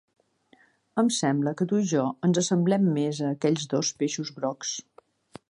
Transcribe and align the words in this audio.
Em 1.01 1.11
sembla 1.17 1.53
que 1.59 1.67
tu 1.73 1.81
i 1.81 1.85
jo 1.91 2.07
ens 2.29 2.41
assemblem 2.43 2.89
més 2.97 3.21
a 3.21 3.29
aquells 3.37 3.71
dos 3.75 3.93
peixos 4.03 4.35
grocs. 4.41 4.75